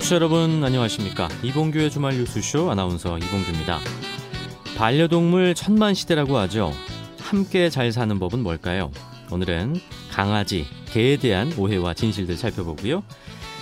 [0.00, 1.28] 청취자 여러분 안녕하십니까?
[1.42, 3.78] 이봉규의 주말 뉴스쇼 아나운서 이봉규입니다.
[4.78, 6.72] 반려동물 천만 시대라고 하죠.
[7.18, 8.90] 함께 잘 사는 법은 뭘까요?
[9.30, 9.76] 오늘은
[10.10, 13.02] 강아지 개에 대한 오해와 진실들 살펴보고요.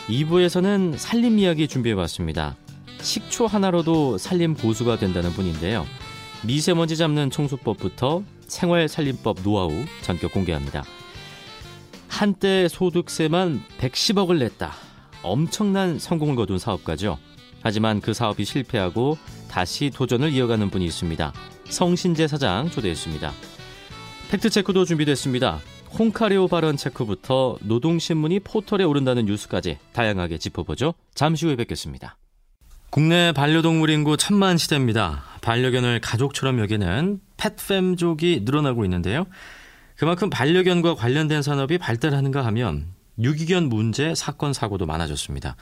[0.09, 2.55] 2부에서는 살림 이야기 준비해봤습니다.
[3.01, 5.87] 식초 하나로도 살림 고수가 된다는 분인데요.
[6.45, 10.85] 미세먼지 잡는 청소법부터 생활 살림법 노하우 전격 공개합니다.
[12.07, 14.88] 한때 소득세만 110억을 냈다
[15.29, 17.19] 엄청난 성공을 거둔 사업가죠.
[17.63, 19.19] 하지만 그 사업이 실패하고
[19.51, 21.33] 다시 도전을 이어가는 분이 있습니다.
[21.69, 23.33] 성신재 사장 초대했습니다.
[24.31, 25.61] 팩트체크도 준비됐습니다.
[25.99, 30.95] 홍카레오 발언 체크부터 노동신문이 포털에 오른다는 뉴스까지 다양하게 짚어보죠.
[31.15, 32.17] 잠시 후에 뵙겠습니다.
[32.91, 35.23] 국내 반려동물 인구 천만 시대입니다.
[35.41, 39.27] 반려견을 가족처럼 여기는 펫팸족이 늘어나고 있는데요.
[39.97, 42.87] 그만큼 반려견과 관련된 산업이 발달하는가 하면
[43.21, 45.57] 유기견 문제 사건 사고도 많아졌습니다.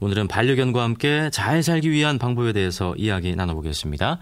[0.00, 4.18] 오늘은 반려견과 함께 잘 살기 위한 방법에 대해서 이야기 나눠보겠습니다.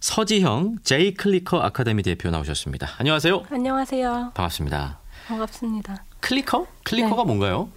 [0.00, 2.88] 서지형 제이 클리커 아카데미 대표 나오셨습니다.
[2.98, 3.44] 안녕하세요.
[3.50, 4.32] 안녕하세요.
[4.34, 4.98] 반갑습니다.
[5.26, 6.04] 반갑습니다.
[6.20, 6.66] 클리커?
[6.84, 7.26] 클리커가 네.
[7.26, 7.68] 뭔가요?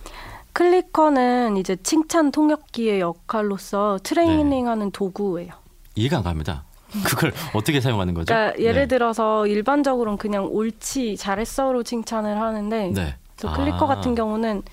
[0.53, 4.91] Clicker는 이제 칭찬 통역기의 역할로서 트레이닝하는 네.
[4.91, 5.53] 도구예요.
[5.95, 6.63] 이해가 안 갑니다.
[7.05, 8.33] 그걸 어떻게 사용하는 거죠?
[8.33, 8.87] 그러니까 예를 네.
[8.87, 12.91] 들어서 일반적으로는 그냥 옳지 잘했어로 칭찬을 하는데
[13.37, 13.41] 네.
[13.41, 13.87] 그래서 클리커 아.
[13.87, 14.63] 같은 경우는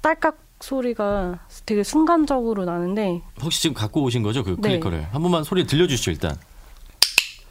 [0.00, 4.68] 딸깍 소리가 되게 순간적으로 나는데 혹시 지금 갖고 오신 거죠 그 네.
[4.70, 5.08] 클리커를 네.
[5.10, 6.36] 한 번만 소리 들려주시죠 일단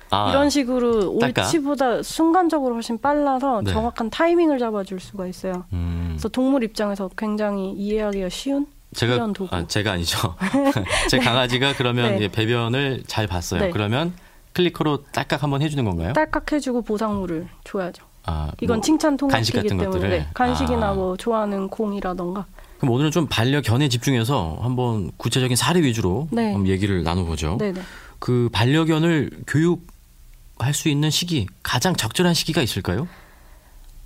[0.09, 1.45] 아, 이런 식으로 딸깍?
[1.45, 3.71] 옳지보다 순간적으로 훨씬 빨라서 네.
[3.71, 5.65] 정확한 타이밍을 잡아줄 수가 있어요.
[5.73, 6.09] 음.
[6.11, 9.27] 그래서 동물 입장에서 굉장히 이해하기가 쉬운 제가.
[9.49, 10.35] 아, 제가 아니죠.
[11.09, 11.23] 제 네.
[11.23, 12.27] 강아지가 그러면 네.
[12.27, 13.61] 배변을 잘 봤어요.
[13.61, 13.69] 네.
[13.71, 14.13] 그러면
[14.53, 16.13] 클리커로 딸깍 한번 해주는 건가요?
[16.13, 18.05] 딸깍 해주고 보상물을 줘야죠.
[18.25, 20.25] 아, 이건 뭐 칭찬 통역이기 때문에 것들을?
[20.33, 20.93] 간식이나 아.
[20.93, 22.45] 뭐 좋아하는 공이라던가.
[22.77, 26.53] 그럼 오늘은 좀 반려 견에 집중해서 한번 구체적인 사례 위주로 네.
[26.53, 27.57] 한번 얘기를 나눠보죠.
[27.57, 27.81] 네네.
[28.19, 33.07] 그 반려견을 교육할 수 있는 시기 가장 적절한 시기가 있을까요?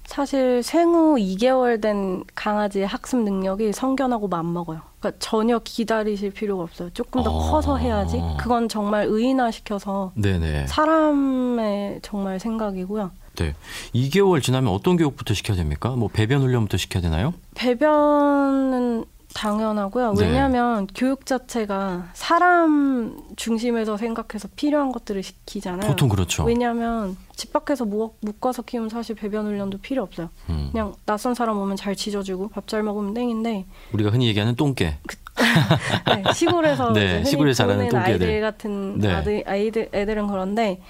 [0.08, 4.80] 사실 생후 2개월 된 강아지의 학습 능력이 성견하고 맞먹어요.
[5.00, 6.90] 그러니까 전혀 기다리실 필요가 없어요.
[6.92, 7.52] 조금 더 어...
[7.52, 8.22] 커서 해야지.
[8.40, 10.68] 그건 정말 의인화시켜서 네네.
[10.68, 13.12] 사람의 정말 생각이고요.
[13.38, 13.56] 네.
[13.94, 15.90] 2개월 지나면 어떤 교육부터 시켜야 됩니까?
[15.92, 17.34] 뭐 배변 훈련부터 시켜야 되나요?
[17.56, 20.14] 배변은 당연하고요.
[20.14, 20.26] 네.
[20.26, 20.94] 왜냐하면 네.
[20.96, 25.88] 교육 자체가 사람 중심에서 생각해서 필요한 것들을 시키잖아요.
[25.90, 26.44] 보통 그렇죠.
[26.46, 30.30] 왜냐하면 집 밖에서 묶어서 키우면 사실 배변 훈련도 필요 없어요.
[30.50, 30.70] 음.
[30.72, 33.66] 그냥 낯선 사람 오면 잘 짖어주고 밥 잘 먹으면 땡인데.
[33.94, 34.98] 우리가 흔히 얘기하는 똥개.
[35.08, 35.16] 그,
[36.08, 39.14] 네, 시골에서 네, 시골에 자라는 똥개들 아이들 같은 네.
[39.14, 40.82] 아들, 아이들 애들은 그런데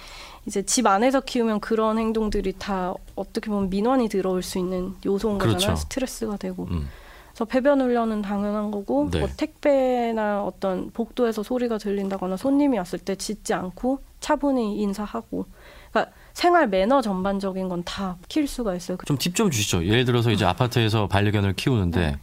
[0.47, 5.57] 이제 집 안에서 키우면 그런 행동들이 다 어떻게 보면 민원이 들어올 수 있는 요소인 거잖아요.
[5.59, 5.75] 그렇죠.
[5.75, 6.67] 스트레스가 되고.
[6.71, 6.87] 음.
[7.29, 9.19] 그래서 배변 훈련은 당연한 거고 네.
[9.19, 15.45] 뭐 택배나 어떤 복도에서 소리가 들린다거나 손님이 왔을 때 짖지 않고 차분히 인사하고.
[15.91, 18.97] 그러니까 생활 매너 전반적인 건 다 키울 수가 있어요.
[19.05, 19.85] 좀 팁 좀 주시죠.
[19.85, 22.17] 예를 들어서 이제 아파트에서 반려견을 키우는데 네.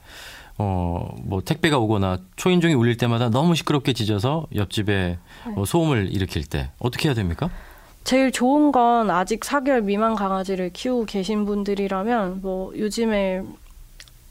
[0.58, 5.52] 어, 뭐 택배가 오거나 초인종이 울릴 때마다 너무 시끄럽게 짖어서 옆집에 네.
[5.52, 7.50] 뭐 소음을 일으킬 때 어떻게 해야 됩니까?
[8.04, 13.42] 제일 좋은 건 아직 4개월 미만 강아지를 키우고 계신 분들이라면 뭐 요즘에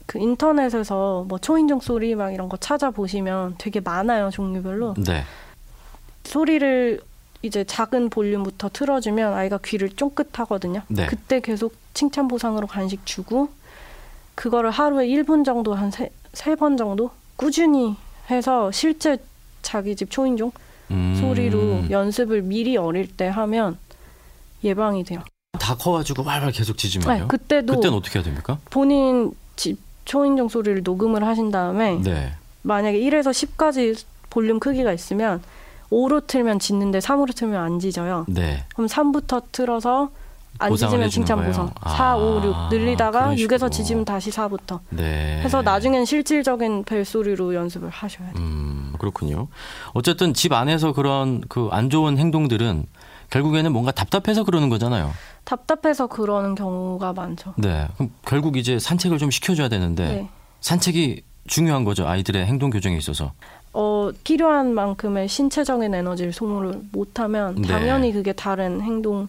[0.06, 4.94] 그 인터넷에서 뭐 초인종 소리 막 이런 거 찾아보시면 되게 많아요 종류별로.
[5.04, 5.24] 네.
[6.22, 7.00] 소리를
[7.42, 10.82] 이제 작은 볼륨부터 틀어주면 아이가 귀를 쫑긋하거든요.
[10.88, 11.06] 네.
[11.06, 13.48] 그때 계속 칭찬 보상으로 간식 주고
[14.36, 17.96] 그거를 하루에 1분 정도 한세번 정도 꾸준히
[18.30, 19.18] 해서 실제
[19.62, 20.52] 자기 집 초인종
[20.90, 21.16] 음.
[21.20, 23.78] 소리로 연습을 미리 어릴 때 하면
[24.62, 25.22] 예방이 돼요.
[25.58, 27.22] 다 커가지고 말말 계속 짖으면요?
[27.22, 28.58] 네, 그때도 그때는 어떻게 해야 됩니까?
[28.70, 32.34] 본인 집 초인종 소리를 녹음을 하신 다음에 네.
[32.62, 35.42] 만약에 1에서 10까지 볼륨 크기가 있으면
[35.90, 38.26] 5로 틀면 짖는데 3으로 틀면 안 짖어요.
[38.28, 38.64] 네.
[38.74, 40.10] 그럼 3부터 틀어서
[40.58, 41.44] 안 짖으면 칭찬?
[41.44, 41.70] 보상.
[41.80, 44.80] 아, 4, 5, 6 늘리다가 6에서 짖으면 다시 4부터.
[44.90, 45.40] 네.
[45.42, 48.42] 해서 나중엔 실질적인 벨소리로 연습을 하셔야 돼요.
[48.42, 49.48] 음, 그렇군요.
[49.92, 52.84] 어쨌든 집 안에서 그런 그 안 좋은 행동들은
[53.30, 55.10] 결국에는 뭔가 답답해서 그러는 거잖아요.
[55.44, 57.54] 답답해서 그러는 경우가 많죠.
[57.56, 57.88] 네.
[57.96, 60.28] 그럼 결국 이제 산책을 좀 시켜줘야 되는데 네.
[60.60, 62.06] 산책이 중요한 거죠.
[62.06, 63.32] 아이들의 행동 교정에 있어서.
[63.72, 67.66] 어, 필요한 만큼의 신체적인 에너지를 소모를 못하면 네.
[67.66, 68.12] 당연히 네.
[68.12, 69.26] 그게 다른 행동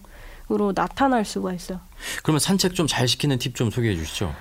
[0.50, 1.80] 으로 나타날 수가 있어요.
[2.22, 4.32] 그러면 산책 좀 잘 시키는 팁 좀 소개해 주시죠.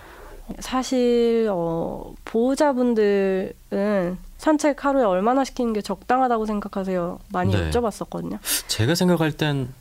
[0.59, 7.19] 사실 어, 보호자분들은 산책 하루에 얼마나 시키는 게 적당하다고 생각하세요?
[7.29, 7.69] 많이 네.
[7.71, 8.37] 여쭤봤었거든요.
[8.67, 9.73] 제가 생각할 땐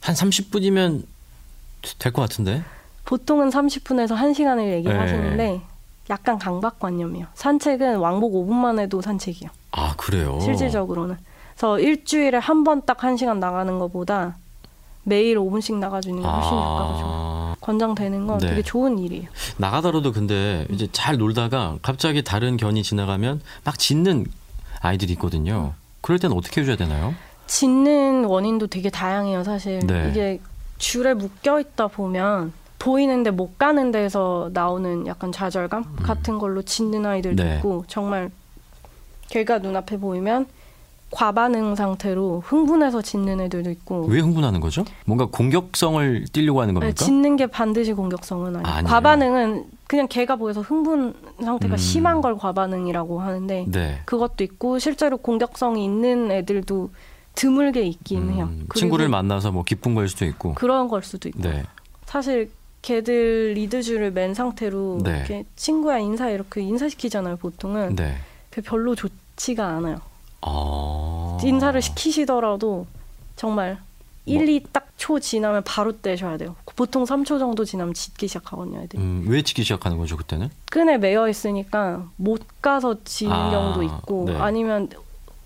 [0.00, 1.04] 한 30분이면
[1.98, 2.62] 될 것 같은데.
[3.04, 5.00] 보통은 30분에서 1시간을 얘기를 네.
[5.00, 5.60] 하시는데
[6.10, 7.26] 약간 강박관념이에요.
[7.34, 9.48] 산책은 왕복 5분만 해도 산책이요.
[9.72, 10.38] 아 그래요.
[10.40, 11.16] 실질적으로는.
[11.54, 14.36] 그래서 일주일에 한 번딱한 시간 나가는 것보다
[15.08, 16.94] 매일 5분씩 나가주는 게 훨씬 효과가.
[17.02, 18.48] 아, 권장되는 건 네.
[18.48, 19.28] 되게 좋은 일이에요.
[19.56, 24.26] 나가더라도 근데 이제 잘 놀다가 갑자기 다른 견이 지나가면 막 짖는
[24.80, 25.72] 아이들이 있거든요.
[26.00, 27.14] 그럴 때는 어떻게 해줘야 되나요?
[27.46, 29.80] 짖는 원인도 되게 다양해요, 사실.
[29.80, 30.08] 네.
[30.10, 30.40] 이게
[30.76, 37.42] 줄에 묶여 있다 보면 보이는데 못 가는 데서 나오는 약간 좌절감 같은 걸로 짖는 아이들도
[37.42, 37.56] 네.
[37.56, 38.30] 있고 정말
[39.30, 40.46] 걔가 눈앞에 보이면
[41.10, 44.84] 과반응 상태로 흥분해서 짖는 애들도 있고 왜 흥분하는 거죠?
[45.06, 47.04] 뭔가 공격성을 띠려고 하는 네, 겁니까?
[47.04, 48.76] 짖는 게 반드시 공격성은 아니에요.
[48.76, 48.88] 아니에요.
[48.88, 51.78] 과반응은 그냥 걔가 보여서 흥분 상태가 음.
[51.78, 54.00] 심한 걸 과반응이라고 하는데 네.
[54.04, 56.90] 그것도 있고 실제로 공격성이 있는 애들도
[57.34, 58.48] 드물게 있긴 해요.
[58.50, 60.54] 음, 그리고 친구를 만나서 뭐 기쁜 걸 수도 있고.
[60.54, 61.62] 그런 걸 수도 있고 네.
[62.04, 62.50] 사실
[62.82, 65.18] 걔들 리드줄을 맨 상태로 네.
[65.18, 68.16] 이렇게 친구야 인사 이렇게 인사시키잖아요 보통은 네.
[68.64, 69.98] 별로 좋지가 않아요
[70.40, 71.38] 아.
[71.42, 72.86] 인사를 시키시더라도
[73.36, 73.78] 정말
[74.26, 79.42] 1, 2딱초 지나면 바로 떼셔야 돼요 보통 3초 정도 지나면 짖기 시작하거든요 애들이 음, 왜
[79.42, 80.50] 지기 시작하는 거죠 그때는?
[80.70, 84.36] 끈에 매여 있으니까 못 가서 지는 아, 경우도 있고 네.
[84.36, 84.90] 아니면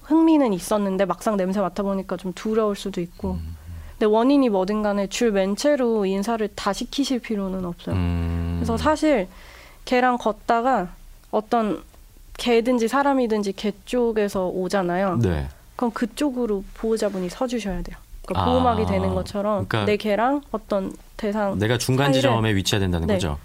[0.02, 3.56] 흥미는 있었는데 막상 냄새 맡아보니까 좀 두려울 수도 있고 음.
[3.92, 8.56] 근데 원인이 뭐든 간에 줄 맨 채로 인사를 다 시키실 필요는 없어요 음.
[8.56, 9.28] 그래서 사실
[9.84, 10.88] 걔랑 걷다가
[11.30, 11.82] 어떤
[12.38, 15.48] 개든지 사람이든지 개 쪽에서 오잖아요 네.
[15.76, 21.58] 그럼 그쪽으로 보호자분이 서주셔야 돼요 그러니까 아, 보호막이 되는 것처럼 그러니까 내 개랑 어떤 대상
[21.58, 23.14] 내가 중간 지점에 위치해야 된다는 네.
[23.14, 23.38] 거죠.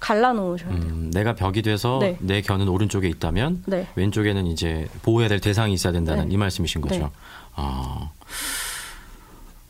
[0.00, 2.16] 갈라놓으셔야 돼요 음, 내가 벽이 돼서 네.
[2.20, 3.88] 내 견은 오른쪽에 있다면 네.
[3.96, 6.34] 왼쪽에는 이제 보호해야 될 대상이 있어야 된다는 네.
[6.34, 6.98] 이 말씀이신 거죠.
[7.00, 7.10] 네.
[7.56, 8.10] 아.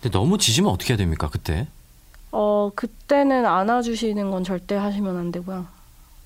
[0.03, 1.67] 근데 너무 짖으면 어떻게 해야 됩니까 그때?
[2.31, 5.67] 어, 그때는 안아주시는 건 절대 하시면 안 되고요.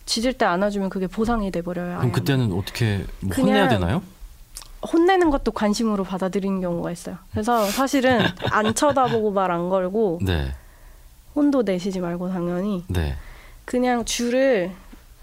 [0.06, 1.86] 짖을 때 안아주면 그게 보상이 돼버려요.
[1.96, 2.10] 그럼 아예.
[2.10, 4.02] 그때는 어떻게 뭐 그냥- 혼내야 되나요?
[4.92, 7.16] 혼내는 것도 관심으로 받아들이는 경우가 있어요.
[7.30, 8.18] 그래서 사실은
[8.50, 10.52] 안 쳐다보고 말 안 걸고 네.
[11.36, 13.16] 혼도 내시지 말고 당연히 네.
[13.64, 14.72] 그냥 줄을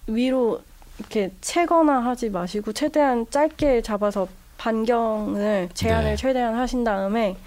[0.08, 0.62] 위로
[0.98, 4.28] 이렇게 채거나 하지 마시고 최대한 짧게 잡아서
[4.58, 6.16] 반경을 제한을 네.
[6.16, 7.38] 최대한 하신 다음에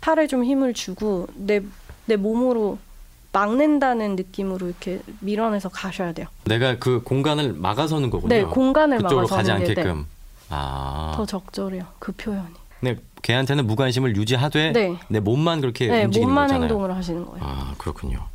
[0.00, 1.62] 팔에 좀 힘을 주고 내,
[2.06, 2.78] 내 몸으로
[3.32, 6.26] 막는다는 느낌으로 이렇게 밀어내서 가셔야 돼요.
[6.44, 8.28] 내가 그 공간을 막아서는 거군요.
[8.28, 10.06] 네, 공간을 그쪽으로 막아서 가지 네, 않게끔.
[10.50, 11.12] 아.
[11.16, 11.84] 더 적절해요.
[11.98, 12.54] 그 표현이.
[12.80, 14.96] 네, 걔한테는 무관심을 유지하되 네.
[15.08, 16.62] 내 몸만 그렇게 네, 움직이는 몸만 거잖아요.
[16.64, 17.44] 행동을 하시는 거예요.
[17.44, 18.26] 아 그렇군요.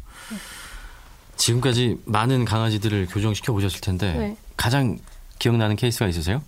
[1.35, 4.37] 지금까지 많은 강아지들을 교정시켜 보셨을 텐데 네.
[4.55, 4.97] 가장
[5.37, 6.41] 기억나는 케이스가 있으세요?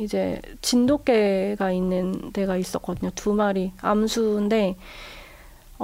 [0.00, 3.10] 이제 진돗개가 있는 데가 있었거든요.
[3.14, 4.76] 두 마리 암수인데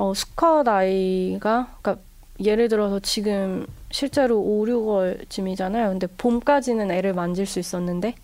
[0.00, 2.02] 어, 수컷 아이가 그러니까
[2.42, 5.90] 예를 들어서 지금 실제로 5, 6월쯤이잖아요.
[5.90, 8.14] 근데 봄까지는 애를 만질 수 있었는데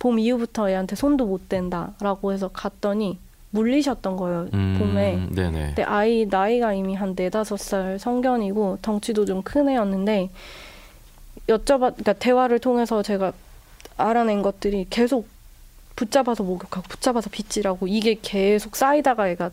[0.00, 3.20] 봄 이후부터 애한테 손도 못 댄다라고 해서 갔더니
[3.50, 4.48] 물리셨던 거예요.
[4.54, 5.28] 음, 봄에.
[5.30, 5.66] 네네.
[5.68, 10.28] 근데 아이 나이가 이미 한 네다섯 살 성견이고 덩치도 좀 큰 애였는데
[11.46, 13.32] 여쭤봤 그러니까 대화를 통해서 제가
[13.96, 15.28] 알아낸 것들이 계속
[15.94, 19.50] 붙잡아서 목욕하고 붙잡아서 빗질하고 이게 계속 쌓이다가 애가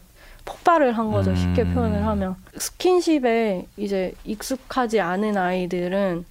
[0.50, 1.36] 폭발을 한 거죠.
[1.36, 1.74] 쉽게 음.
[1.74, 6.26] 표현을 하면 스킨십에 이제 익숙하지 않은 아이들은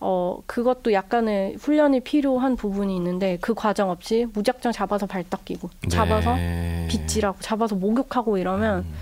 [0.00, 5.08] 어 그것도 약간의 훈련이 필요한 부분이 있는데 그 과정 없이 무작정 잡아서
[5.44, 6.86] 끼고 잡아서 네.
[6.88, 8.94] 빗질하고 잡아서 목욕하고 이러면 음,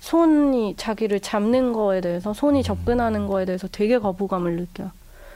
[0.00, 4.90] 손이 자기를 잡는 거에 대해서 손이 접근하는 거에 대해서 되게 거부감을 느껴요.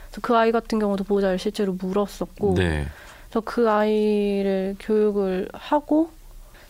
[0.09, 2.85] 그래서 그 아이 같은 경우도 보호자를 실제로 물었었고, 네.
[3.29, 6.11] 그래서 그 아이를 교육을 하고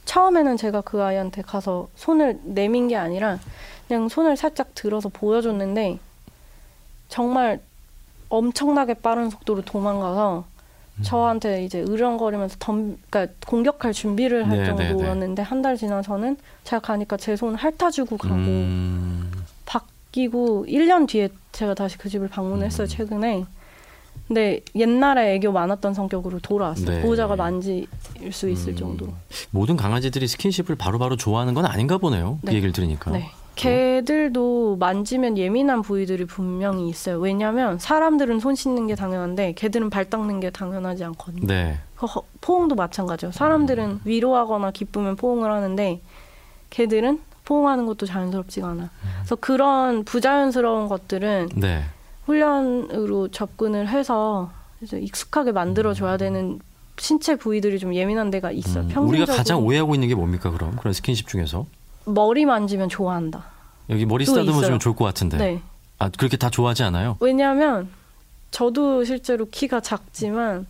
[0.06, 3.40] 처음에는 제가 그 아이한테 가서 손을 내민 게 아니라
[3.88, 6.00] 그냥 손을 살짝 들어서 보여줬는데
[7.10, 7.60] 정말
[8.30, 10.46] 엄청나게 빠른 속도로 도망가서
[10.98, 11.04] 음.
[11.04, 14.90] 저한테 이제 으렁거리면서 덤, 그러니까 공격할 준비를 할 네, 네, 네.
[14.90, 19.32] 정도였는데 한달 지나서는 제가 가니까 제 손 핥아주고 가고 음,
[19.66, 22.88] 바뀌고 1년 뒤에 제가 다시 그 집을 방문했어요 음.
[22.88, 23.46] 최근에.
[24.30, 26.86] 근데 옛날에 애교 많았던 성격으로 돌아왔어요.
[26.86, 27.02] 네.
[27.02, 27.88] 보호자가 만질
[28.32, 28.76] 수 있을 음.
[28.78, 29.12] 정도로.
[29.50, 32.38] 모든 강아지들이 스킨십을 바로바로 좋아하는 건 아닌가 보네요.
[32.42, 32.58] 그 네.
[32.58, 33.10] 얘기를 들으니까.
[33.10, 33.28] 네.
[33.56, 37.18] 개들도 만지면 예민한 부위들이 분명히 있어요.
[37.20, 41.48] 왜냐하면 사람들은 손 씻는 게 당연한데 개들은 발 닦는 게 당연하지 않거든요.
[41.48, 41.80] 네.
[41.96, 43.32] 그 허- 포옹도 마찬가지예요.
[43.32, 46.02] 사람들은 위로하거나 기쁘면 포옹을 하는데
[46.70, 48.92] 개들은 포옹하는 것도 자연스럽지가 않아.
[49.18, 51.84] 그래서 그런 부자연스러운 것들은 네.
[52.40, 56.60] 훈련으로 접근을 해서 이제 익숙하게 만들어 줘야 되는
[56.98, 58.84] 신체 부위들이 좀 예민한 데가 있어요.
[58.84, 61.66] 음, 우리가 가장 오해하고 있는 게 뭡니까 그럼 그런 스킨십 중에서
[62.06, 63.44] 머리 만지면 좋아한다.
[63.90, 64.66] 여기 머리 또 쓰다듬어 있어요.
[64.66, 65.38] 주면 좋을 것 같은데.
[65.38, 65.62] 네.
[65.98, 67.18] 아 그렇게 다 좋아하지 않아요?
[67.20, 67.90] 왜냐하면
[68.52, 70.68] 저도 실제로 키가 작지만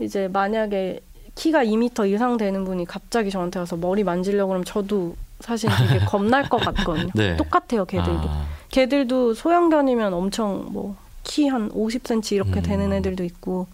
[0.00, 1.00] 이제 만약에
[1.34, 6.48] 키가 2미터 이상 되는 분이 갑자기 저한테 와서 머리 만지려고 그러면 저도 사실 되게 겁날
[6.48, 7.10] 것 같거든요.
[7.14, 7.36] 네.
[7.36, 8.28] 똑같아요, 걔들도.
[8.28, 12.62] 아, 걔들도 소형견이면 엄청 뭐 키 한 50cm 이렇게 음.
[12.62, 13.68] 되는 애들도 있고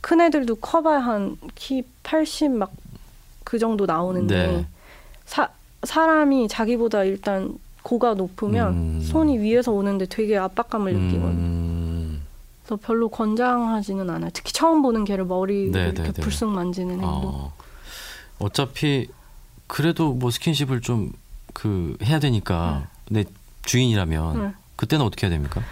[0.00, 2.70] 큰 애들도 커봐야 한 키 80 막
[3.42, 4.66] 그 정도 나오는데 네.
[5.24, 5.48] 사,
[5.82, 9.00] 사람이 자기보다 일단 고가 높으면 음.
[9.02, 11.30] 손이 위에서 오는데 되게 압박감을 느끼거든요.
[11.30, 12.22] 음,
[12.62, 14.30] 그래서 별로 권장하지는 않아요.
[14.32, 16.22] 특히 처음 보는 걔를 머리를 네, 이렇게 네, 네.
[16.22, 17.08] 불쑥 만지는 행동.
[17.10, 17.52] 어,
[18.38, 19.08] 어차피
[19.66, 21.12] 그래도 뭐 스킨십을 좀
[21.52, 23.24] 그 해야 되니까 내
[23.64, 24.52] 주인이라면 네.
[24.76, 25.62] 그때는 어떻게 해야 됩니까?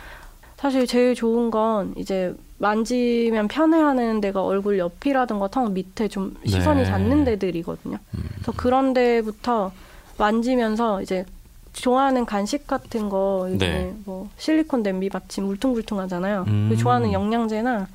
[0.56, 6.90] 사실 제일 좋은 건 이제 만지면 편해하는 데가 얼굴 옆이라든가 턱 밑에 좀 시선이 네.
[6.90, 7.96] 닿는 데들이거든요.
[8.14, 8.28] 음.
[8.34, 9.72] 그래서 그런 데부터
[10.16, 11.24] 만지면서 이제
[11.72, 13.94] 좋아하는 간식 같은 거 네.
[14.04, 16.44] 뭐 실리콘 냄비 받침 울퉁불퉁하잖아요.
[16.48, 16.76] 음.
[16.76, 17.86] 좋아하는 영양제나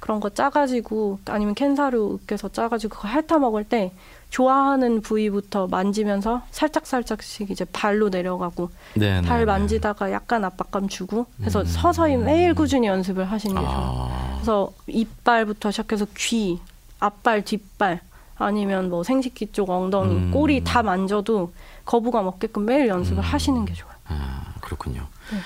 [0.00, 3.92] 그런 거 짜가지고 아니면 캔사료 으깨서 짜가지고 그거 핥아 먹을 때
[4.30, 11.26] 좋아하는 부위부터 만지면서 살짝 살짝씩 이제 발로 내려가고 네, 발 네, 만지다가 약간 압박감 주고
[11.42, 11.64] 해서 음.
[11.64, 14.08] 서서히 매일 꾸준히 연습을 하시는 게 좋아요.
[14.10, 16.60] 아, 그래서 이빨부터 시작해서 귀,
[17.00, 18.00] 앞발, 뒷발
[18.36, 20.30] 아니면 뭐 생식기 쪽 엉덩이, 음.
[20.30, 21.52] 꼬리 다 만져도
[21.84, 23.22] 거부감 없게끔 매일 연습을 음.
[23.22, 23.94] 하시는 게 좋아요.
[24.06, 25.06] 아, 그렇군요.
[25.32, 25.38] 네.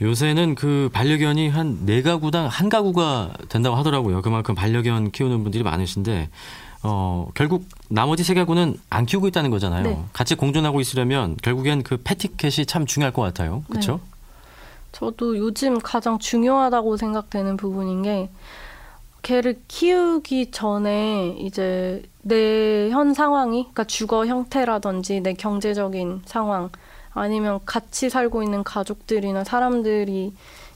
[0.00, 4.20] 요새는 그 반려견이 한 네 가구당 한 가구가 된다고 하더라고요.
[4.22, 6.28] 그만큼 반려견 키우는 분들이 많으신데
[6.82, 9.82] 어, 결국 나머지 세 가구는 안 키우고 있다는 거잖아요.
[9.82, 9.98] 네.
[10.12, 13.64] 같이 공존하고 있으려면 결국엔 그 패티캣이 참 중요할 것 같아요.
[13.70, 13.92] 그렇죠?
[13.94, 14.16] 네.
[14.92, 18.28] 저도 요즘 가장 중요하다고 생각되는 부분인 게
[19.22, 26.70] 개를 키우기 전에 이제 내 현 상황이 그러니까 주거 형태라든지 내 경제적인 상황
[27.16, 30.32] 아니면 같이 살고 있는 가족들이나 사람들이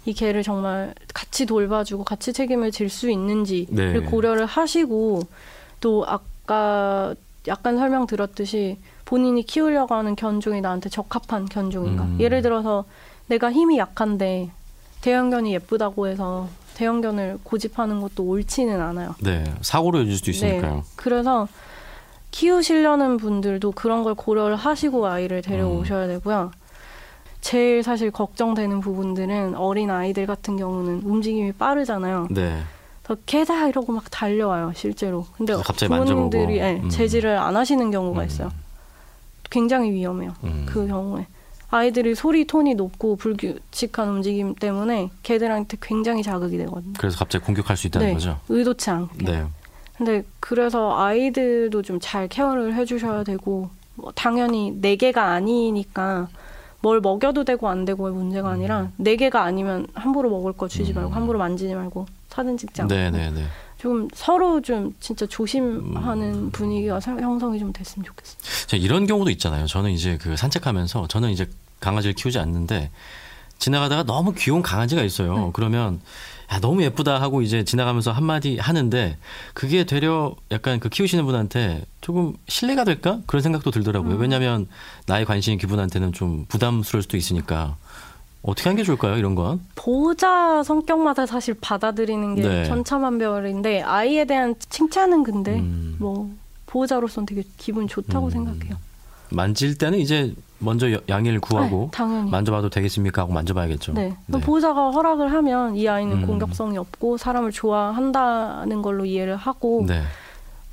[0.07, 4.01] 이 개를 정말 같이 돌봐주고 같이 책임을 질 수 있는지를 네.
[4.01, 5.23] 고려를 하시고
[5.81, 7.15] 또 아까
[7.47, 12.05] 약간 설명 드렸듯이 본인이 키우려고 하는 견종이 나한테 적합한 견종인가.
[12.05, 12.17] 음.
[12.21, 12.85] 예를 들어서
[13.27, 14.51] 내가 힘이 약한데
[15.03, 19.15] 대형견이 예쁘다고 해서 대형견을 고집하는 것도 옳지는 않아요.
[19.21, 19.45] 네.
[19.61, 20.75] 사고로 이어질 수도 있으니까요.
[20.77, 20.83] 네.
[20.97, 21.49] 그래서
[22.31, 26.53] 키우시려는 분들도 그런 걸 고려를 하시고 아이를 데려오셔야 되고요.
[27.41, 32.29] 제일 사실 걱정되는 부분들은 어린 아이들 같은 경우는 움직임이 빠르잖아요.
[32.31, 32.63] 네.
[33.03, 35.27] 그래서 개다 이러고 막 달려와요, 실제로.
[35.37, 35.55] 근데.
[35.57, 36.89] 부모님들이 예, 음.
[36.89, 38.27] 제지를 안 하시는 경우가 음.
[38.27, 38.53] 있어요.
[39.51, 40.35] 굉장히 위험해요.
[40.45, 40.67] 음.
[40.69, 41.27] 그 경우에.
[41.71, 46.95] 아이들이 소리 톤이 높고 불규칙한 움직임 때문에 개들한테 굉장히 자극이 되거든요.
[46.99, 48.13] 그래서 갑자기 공격할 수 있다는 네.
[48.15, 48.39] 거죠.
[48.49, 49.25] 의도치 않게.
[49.25, 49.45] 네.
[50.01, 56.29] 근데 그래서 아이들도 좀 잘 케어를 해주셔야 되고 뭐 당연히 네 개가 아니니까
[56.81, 61.11] 뭘 먹여도 되고 안 되고의 문제가 아니라 네 개가 아니면 함부로 먹을 거 주지 말고
[61.11, 61.15] 음.
[61.15, 63.45] 함부로 만지지 말고 사진 찍지 않고 네, 네, 네.
[63.77, 66.51] 좀 서로 좀 진짜 조심하는 음.
[66.51, 68.39] 분위기가 사- 형성이 좀 됐으면 좋겠어요.
[68.69, 69.67] 자, 이런 경우도 있잖아요.
[69.67, 71.47] 저는 이제 그 산책하면서 저는 이제
[71.81, 72.91] 강아지를 키우지 않는데
[73.61, 75.37] 지나가다가 너무 귀여운 강아지가 있어요.
[75.37, 75.51] 네.
[75.53, 76.01] 그러면
[76.53, 79.17] 야, 너무 예쁘다 하고 이제 지나가면서 한마디 하는데
[79.55, 83.21] 그게 되려 약간 그 키우시는 분한테 조금 신뢰가 될까?
[83.27, 84.17] 그런 생각도 들더라고요.
[84.17, 84.21] 음.
[84.21, 84.67] 왜냐하면
[85.07, 87.77] 나의 관심이 그분한테는 좀 부담스러울 수도 있으니까
[88.43, 89.17] 어떻게 하는 게 좋을까요?
[89.17, 89.61] 이런 건?
[89.77, 92.65] 보호자 성격마다 사실 받아들이는 게 네.
[92.65, 95.97] 천차만별인데 아이에 대한 칭찬은 근데 음.
[96.01, 96.31] 뭐
[96.67, 98.31] 보호자로서는 되게 기분 좋다고 음.
[98.31, 98.77] 생각해요.
[99.31, 102.31] 만질 때는 이제 먼저 여- 양해를 구하고 네, 당연히.
[102.31, 103.93] 만져봐도 되겠습니까 하고 만져봐야겠죠.
[103.95, 104.15] 네.
[104.27, 104.41] 네.
[104.41, 106.27] 보호자가 허락을 하면 이 아이는 음.
[106.27, 110.03] 공격성이 없고 사람을 좋아한다는 걸로 이해를 하고 네.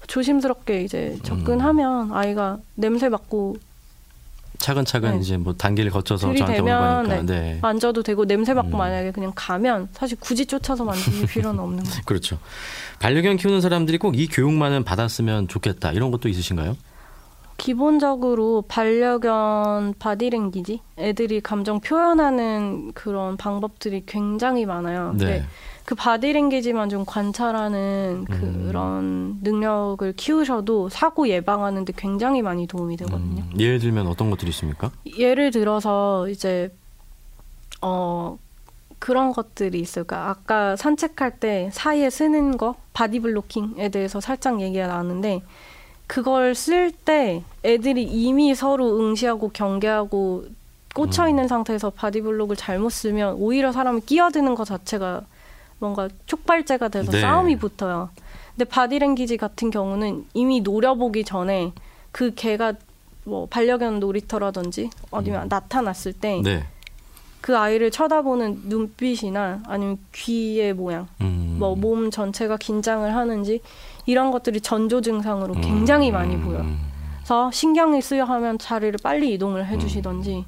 [0.08, 3.58] 조심스럽게 이제 접근하면 아이가 냄새 맡고
[4.58, 5.18] 차근차근 네.
[5.20, 7.24] 이제 뭐 단계를 거쳐서 저한테 오는 들이대면 거니까.
[7.24, 7.60] 네.
[7.62, 8.78] 만져도 되고 냄새 맡고 음.
[8.78, 12.02] 만약에 그냥 가면 사실 굳이 쫓아서 만질 필요는 없는 거예요.
[12.06, 12.40] 그렇죠.
[13.00, 15.92] 반려견 키우는 사람들이 꼭 이 교육만은 받았으면 좋겠다.
[15.92, 16.76] 이런 것도 있으신가요?
[17.58, 25.14] 기본적으로 반려견 body language 애들이 감정 표현하는 그런 방법들이 굉장히 많아요.
[25.18, 25.44] 네.
[25.84, 28.68] 그 body language만 좀 관찰하는 음.
[28.68, 33.44] 그런 능력을 키우셔도 사고 예방하는 데 굉장히 많이 도움이 되거든요.
[33.44, 34.92] 음, 예를 들면 어떤 것들이 있습니까?
[35.18, 36.76] 예를 들어서 이제
[37.82, 38.38] 어
[39.00, 40.04] 그런 것들이 있어요.
[40.04, 45.42] 그러니까 아까 산책할 때 사이에 쓰는 거 body blocking에 대해서 살짝 얘기가 나왔는데
[46.08, 50.46] 그걸 쓸 때 애들이 이미 서로 응시하고 경계하고
[50.96, 51.30] 꽂혀 음.
[51.30, 55.22] 있는 상태에서 body block을 잘못 쓰면 오히려 사람이 끼어드는 것 자체가
[55.80, 57.22] 뭔가 촉발제가 돼서 네.
[57.22, 58.10] 싸움이 붙어요.
[58.56, 61.74] 근데 바디랭귀지 같은 경우는 이미 노려보기 전에
[62.12, 62.74] 그 개가
[63.26, 65.48] 뭐 반려견 놀이터라든지 아니면 음.
[65.50, 66.66] 나타났을 때 네.
[67.42, 71.58] 그 아이를 쳐다보는 눈빛이나 아니면 귀의 모양, 음.
[71.60, 73.62] 뭐 몸 전체가 긴장을 하는지
[74.08, 76.14] 이런 것들이 전조 증상으로 굉장히 음.
[76.14, 76.66] 많이 보여요.
[77.18, 80.46] 그래서 신경이 쓰여 하면 자리를 빨리 이동을 해주시던지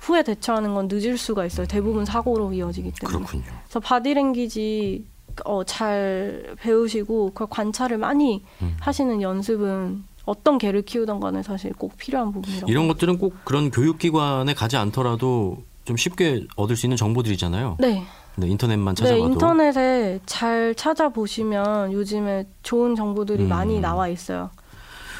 [0.00, 1.66] 후에 대처하는 건 늦을 수가 있어요.
[1.66, 3.18] 대부분 사고로 이어지기 때문에.
[3.18, 3.44] 그렇군요.
[3.64, 5.06] 그래서 바디랭귀지
[5.44, 8.76] 어, 잘 배우시고 그 관찰을 많이 음.
[8.80, 12.70] 하시는 연습은 어떤 개를 키우던 간에 사실 꼭 필요한 부분이라고.
[12.70, 17.76] 이런 것들은 꼭 그런 교육기관에 가지 않더라도 좀 쉽게 얻을 수 있는 정보들이잖아요.
[17.78, 18.04] 네.
[18.38, 19.32] 네, 인터넷만 네, 찾아봐도.
[19.32, 23.48] 인터넷에 잘 찾아보시면 요즘에 좋은 정보들이 음.
[23.48, 24.50] 많이 나와 있어요.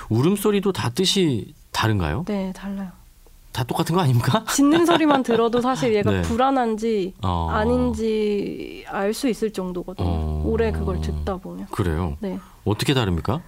[0.09, 2.25] 울음소리도 다 뜻이 다른가요?
[2.27, 2.91] 네, 달라요.
[3.53, 4.45] 다 똑같은 거 아닙니까?
[4.55, 6.23] 짖는 소리만 들어도 사실 얘가 네.
[6.23, 7.49] 불안한지 어.
[7.51, 10.07] 아닌지 알 수 있을 정도거든요.
[10.09, 10.43] 어.
[10.47, 11.67] 오래 그걸 듣다 보면.
[11.73, 12.17] 그래요.
[12.21, 12.39] 네.
[12.65, 13.41] 어떻게 다릅니까?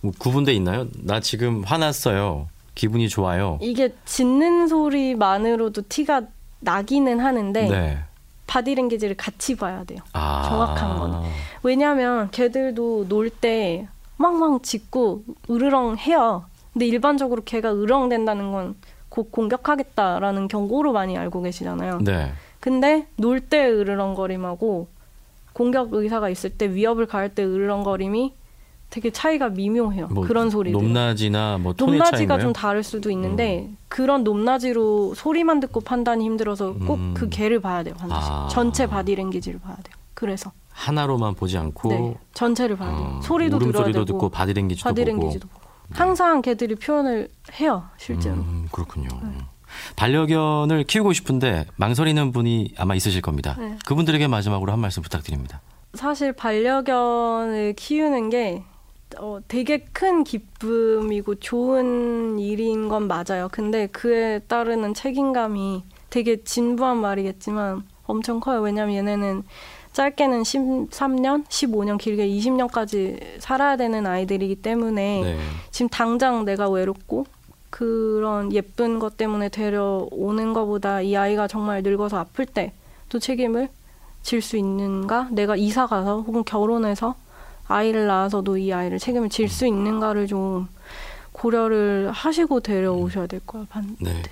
[0.00, 0.86] 뭐 구분돼 있나요?
[1.02, 2.48] 나 지금 화났어요.
[2.74, 3.58] 기분이 좋아요.
[3.60, 6.22] 이게 짖는 소리만으로도 티가
[6.60, 7.98] 나기는 하는데 네.
[8.46, 10.00] 바디랭귀지를 같이 봐야 돼요.
[10.12, 10.42] 아.
[10.48, 11.18] 정확한 거는.
[11.62, 16.44] 왜냐하면 걔들도 놀때 멍멍 짖고 으르렁 해요.
[16.72, 18.74] 근데 일반적으로 걔가 으렁댄다는 건
[19.12, 21.98] 곧 공격하겠다라는 경고로 많이 알고 계시잖아요.
[22.00, 22.32] 네.
[22.60, 24.88] 근데 놀 때 으르렁거림하고
[25.52, 28.32] 공격 의사가 있을 때 위협을 가할 때 으르렁거림이
[28.92, 30.08] 되게 차이가 미묘해요.
[30.08, 30.78] 뭐 그런 소리들.
[30.78, 32.38] 높낮이나 뭐 톤의 높낮이가?
[32.38, 37.14] 좀 다를 수도 있는데 그런 높낮이로 소리만 듣고 판단이 힘들어서 꼭 음.
[37.16, 37.94] 그 개를 봐야 돼요.
[37.98, 38.20] 반드시.
[38.22, 38.48] 아.
[38.50, 39.96] 전체 바디 랭귀지를 봐야 돼요.
[40.12, 43.16] 그래서 하나로만 보지 않고 네, 전체를 봐야 돼요.
[43.16, 45.60] 어, 소리도 들어야 되고 듣고 바디 랭귀지도 바디랭귀지도 보고.
[45.60, 45.72] 보고.
[45.94, 47.30] 항상 개들이 표현을
[47.60, 47.84] 해요.
[47.96, 48.34] 실제로.
[48.34, 49.08] 음, 그렇군요.
[49.22, 49.38] 네.
[49.96, 53.56] 반려견을 키우고 싶은데 망설이는 분이 아마 있으실 겁니다.
[53.58, 53.74] 네.
[53.86, 55.62] 그분들에게 마지막으로 한 말씀 부탁드립니다.
[55.94, 58.64] 사실 반려견을 키우는 게
[59.18, 63.48] 어, 되게 큰 기쁨이고 좋은 일인 건 맞아요.
[63.50, 68.60] 근데 그에 따르는 책임감이 되게 진부한 말이겠지만 엄청 커요.
[68.60, 69.42] 왜냐면 얘네는
[69.92, 75.38] 짧게는 13년, 15년, 길게 20년까지 살아야 되는 아이들이기 때문에 네.
[75.70, 77.26] 지금 당장 내가 외롭고
[77.70, 82.72] 그런 예쁜 것 때문에 데려오는 것보다 이 아이가 정말 늙어서 아플 때
[83.12, 83.68] 또 책임을
[84.22, 85.28] 질 수 있는가?
[85.32, 87.14] 내가 이사 가서 혹은 결혼해서
[87.68, 90.68] 아이를 낳아서도 이 아이를 책임을 질 수 있는가를 좀
[91.32, 94.04] 고려를 하시고 데려오셔야 될 거야 반드시.
[94.04, 94.22] 네.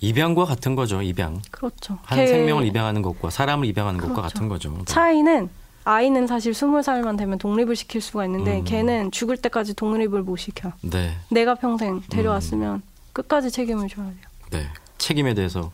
[0.00, 1.00] 입양과 같은 거죠.
[1.02, 1.40] 입양.
[1.50, 1.98] 그렇죠.
[2.02, 4.34] 한걔 생명을 입양하는 것과 사람을 입양하는 것과 그렇죠.
[4.34, 4.70] 같은 거죠.
[4.70, 4.84] 네.
[4.84, 5.48] 차이는
[5.84, 8.64] 아이는 사실 스물 살만 되면 독립을 시킬 수가 있는데 음.
[8.64, 10.72] 걔는 죽을 때까지 독립을 못 시켜.
[10.82, 11.12] 네.
[11.30, 14.16] 내가 평생 데려왔으면 끝까지 책임을 져야 돼요.
[14.50, 14.66] 네.
[14.98, 15.70] 책임에 대해서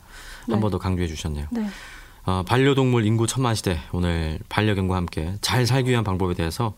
[0.47, 0.53] 네.
[0.53, 1.47] 한번 더 강조해 주셨네요.
[1.51, 1.67] 네.
[2.25, 6.73] 어, 반려동물 인구 천만 시대 오늘 반려견과 함께 잘 살기 위한 방법에 대해서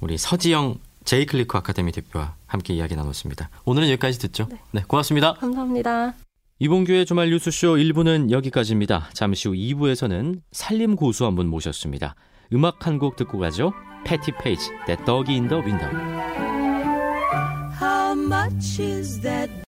[0.00, 3.50] 우리 서지영 제이클리크 아카데미 대표와 함께 이야기 나눴습니다.
[3.64, 4.46] 오늘은 여기까지 듣죠.
[4.50, 4.58] 네.
[4.72, 5.34] 네, 고맙습니다.
[5.34, 6.14] 감사합니다.
[6.58, 9.10] 이봉규의 주말 뉴스쇼 1부는 여기까지입니다.
[9.12, 12.14] 잠시 후 2부에서는 살림 고수 한 분 모셨습니다.
[12.52, 13.72] 음악 한 곡 듣고 가죠.
[14.04, 15.88] 패티 페이지, That Dog in the Window.